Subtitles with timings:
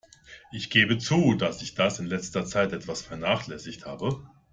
[0.51, 4.27] Ich gebe zu, dass ich das in letzter Zeit etwas vernachlässigt habe.